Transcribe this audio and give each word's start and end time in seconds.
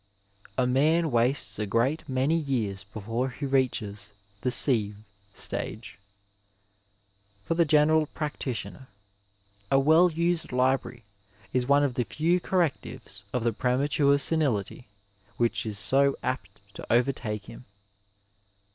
A 0.57 0.65
man 0.65 1.11
wastes 1.11 1.59
a 1.59 1.67
great 1.67 2.09
many 2.09 2.35
years 2.35 2.83
before 2.83 3.29
he 3.29 3.45
reaches 3.45 4.13
the 4.41 4.49
'* 4.59 4.61
sive" 4.65 4.95
stage. 5.45 5.99
For 7.45 7.53
the 7.53 7.65
general 7.65 8.07
practitioner 8.07 8.87
a 9.69 9.79
well 9.79 10.11
used 10.11 10.51
library 10.51 11.03
is 11.53 11.67
one 11.67 11.83
of 11.83 11.93
the 11.93 12.03
few 12.03 12.39
correctives 12.39 13.25
of 13.31 13.43
the 13.43 13.53
premature 13.53 14.17
senility 14.17 14.87
which 15.37 15.67
is 15.67 15.77
so 15.77 16.15
apt 16.23 16.49
to 16.73 16.87
overtake 16.91 17.45
him. 17.45 17.65